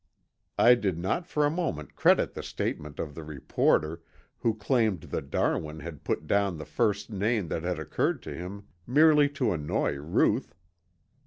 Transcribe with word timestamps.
I 0.57 0.73
did 0.73 0.97
not 0.97 1.27
for 1.27 1.45
a 1.45 1.51
moment 1.51 1.95
credit 1.95 2.33
the 2.33 2.41
statement 2.41 2.97
of 2.97 3.13
the 3.13 3.23
reporter 3.23 4.01
who 4.39 4.55
claimed 4.55 5.01
that 5.03 5.29
Darwin 5.29 5.81
had 5.81 6.03
put 6.03 6.25
down 6.25 6.57
the 6.57 6.65
first 6.65 7.11
name 7.11 7.49
that 7.49 7.61
had 7.61 7.77
occurred 7.77 8.23
to 8.23 8.33
him 8.33 8.63
merely 8.87 9.29
to 9.29 9.53
annoy 9.53 9.97
Ruth. 9.97 10.55